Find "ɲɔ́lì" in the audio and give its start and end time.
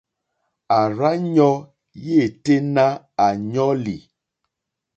3.51-3.97